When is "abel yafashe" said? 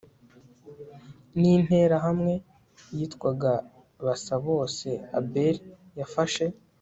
5.19-6.45